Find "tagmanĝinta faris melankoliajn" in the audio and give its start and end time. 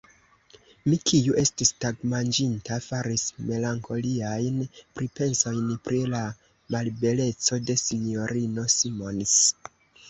1.85-4.59